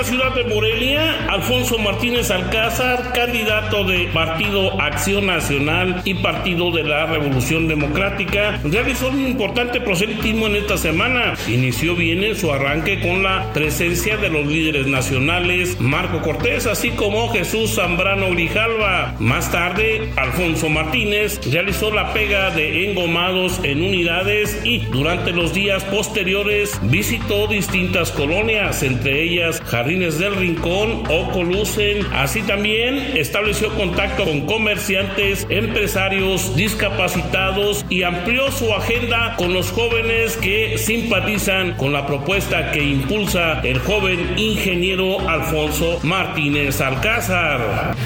[0.00, 6.84] La ciudad de Morelia, Alfonso Martínez Alcázar, candidato de Partido Acción Nacional y Partido de
[6.84, 11.34] la Revolución Democrática, realizó un importante proselitismo en esta semana.
[11.48, 16.92] Inició bien en su arranque con la presencia de los líderes nacionales Marco Cortés, así
[16.92, 19.16] como Jesús Zambrano Grijalva.
[19.18, 25.84] Más tarde, Alfonso Martínez realizó la pega de engomados en unidades y durante los días
[25.84, 32.06] posteriores visitó distintas colonias, entre ellas Jardines del Rincón o Colucen.
[32.12, 40.36] Así también estableció contacto con comerciantes, empresarios, discapacitados y amplió su agenda con los jóvenes
[40.36, 47.96] que simpatizan con la propuesta que impulsa el joven ingeniero Alfonso Martínez Alcázar.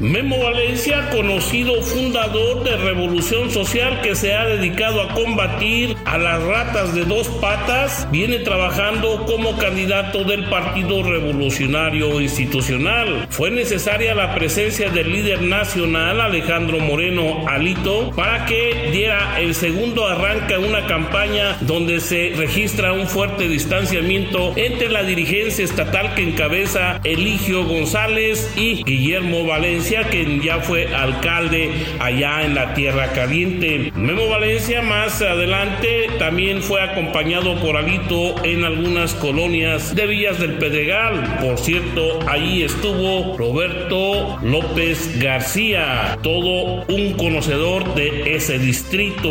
[0.00, 6.40] Memo Valencia, conocido fundador de Revolución Social que se ha dedicado a combatir a las
[6.40, 13.26] ratas de dos patas, viene trabajando como candidato del Partido Revolucionario Institucional.
[13.30, 20.06] Fue necesaria la presencia del líder nacional Alejandro Moreno Alito para que diera el segundo
[20.06, 26.22] arranque a una campaña donde se registra un fuerte distanciamiento entre la dirigencia estatal que
[26.22, 33.90] encabeza Eligio González y Guillermo Valencia quien ya fue alcalde allá en la Tierra Caliente.
[33.94, 40.58] Memo Valencia más adelante también fue acompañado por Alito en algunas colonias de Villas del
[40.58, 41.38] Pedregal.
[41.40, 49.30] Por cierto, ahí estuvo Roberto López García, todo un conocedor de ese distrito.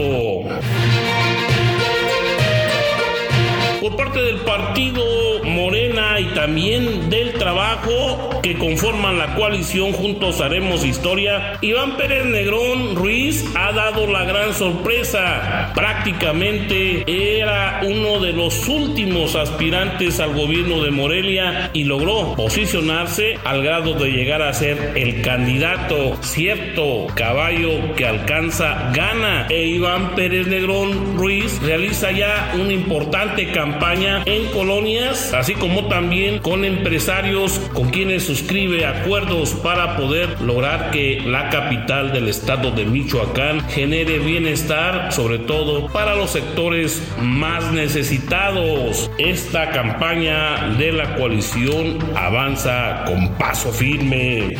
[3.80, 5.27] Por parte del partido
[5.58, 12.96] Morena y también del trabajo que conforman la coalición Juntos Haremos Historia, Iván Pérez Negrón
[12.96, 15.72] Ruiz ha dado la gran sorpresa.
[15.74, 23.64] Prácticamente era uno de los últimos aspirantes al gobierno de Morelia y logró posicionarse al
[23.64, 26.18] grado de llegar a ser el candidato.
[26.22, 29.48] Cierto, caballo que alcanza gana.
[29.50, 36.40] E Iván Pérez Negrón Ruiz realiza ya una importante campaña en colonias así como también
[36.40, 42.84] con empresarios con quienes suscribe acuerdos para poder lograr que la capital del estado de
[42.84, 49.10] Michoacán genere bienestar, sobre todo para los sectores más necesitados.
[49.18, 54.58] Esta campaña de la coalición avanza con paso firme.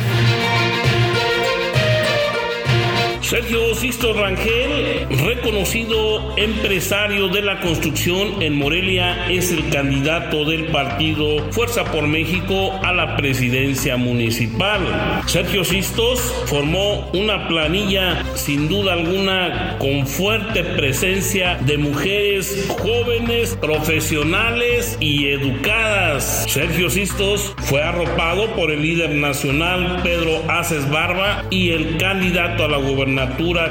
[3.28, 11.52] Sergio Sisto Rangel, reconocido empresario de la construcción en Morelia, es el candidato del partido
[11.52, 14.80] Fuerza por México a la presidencia municipal.
[15.26, 24.96] Sergio Sistos formó una planilla sin duda alguna con fuerte presencia de mujeres jóvenes, profesionales
[25.00, 26.46] y educadas.
[26.48, 32.68] Sergio Sistos fue arropado por el líder nacional Pedro Aces Barba y el candidato a
[32.68, 33.17] la gobernación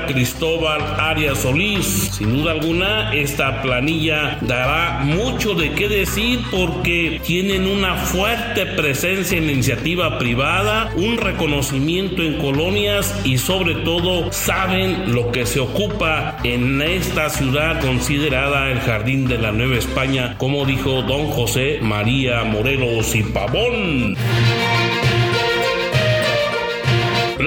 [0.08, 1.86] Cristóbal Arias Solís.
[2.18, 9.38] Sin duda alguna, esta planilla dará mucho de qué decir porque tienen una fuerte presencia
[9.38, 15.60] en la iniciativa privada, un reconocimiento en colonias y sobre todo saben lo que se
[15.60, 21.80] ocupa en esta ciudad considerada el jardín de la Nueva España, como dijo don José
[21.82, 24.16] María Morelos y Pavón.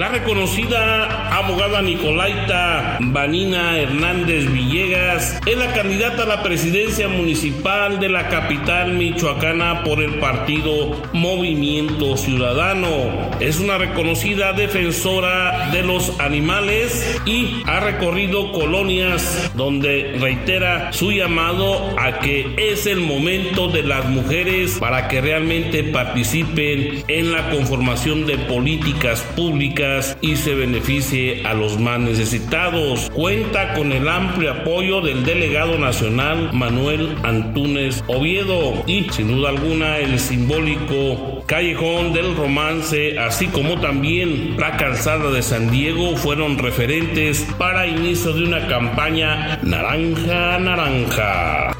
[0.01, 8.09] La reconocida abogada Nicolaita Vanina Hernández Villegas es la candidata a la presidencia municipal de
[8.09, 13.29] la capital michoacana por el partido Movimiento Ciudadano.
[13.39, 21.93] Es una reconocida defensora de los animales y ha recorrido colonias donde reitera su llamado
[21.99, 28.25] a que es el momento de las mujeres para que realmente participen en la conformación
[28.25, 29.90] de políticas públicas
[30.21, 33.09] y se beneficie a los más necesitados.
[33.13, 39.97] Cuenta con el amplio apoyo del delegado nacional Manuel Antunes Oviedo y sin duda alguna
[39.97, 47.45] el simbólico Callejón del Romance, así como también la calzada de San Diego fueron referentes
[47.57, 51.75] para inicio de una campaña naranja naranja.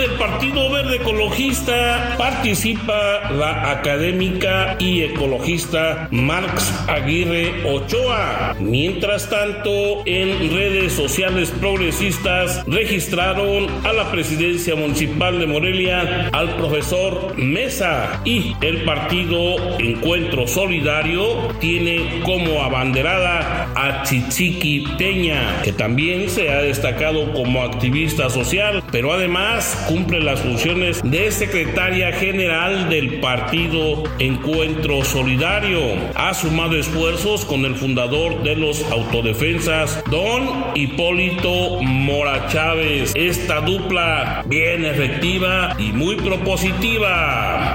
[0.00, 8.56] Del Partido Verde Ecologista participa la académica y ecologista Marx Aguirre Ochoa.
[8.58, 17.36] Mientras tanto, en redes sociales progresistas registraron a la presidencia municipal de Morelia al profesor
[17.36, 26.50] Mesa y el partido Encuentro Solidario tiene como abanderada a Chichiqui Peña, que también se
[26.50, 34.04] ha destacado como activista social, pero además cumple las funciones de secretaria general del partido
[34.18, 35.80] Encuentro Solidario.
[36.14, 43.12] Ha sumado esfuerzos con el fundador de los autodefensas, don Hipólito Mora Chávez.
[43.14, 47.74] Esta dupla bien efectiva y muy propositiva.